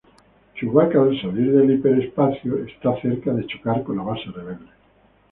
Chewbacca 0.55 0.97
sale 1.21 1.51
del 1.51 1.71
hiperespacio 1.73 2.57
estuvo 2.65 2.99
cerca 3.03 3.33
de 3.33 3.45
chocar 3.45 3.83
con 3.83 3.97
la 3.97 4.01
base 4.03 4.31
rebelde. 4.35 4.65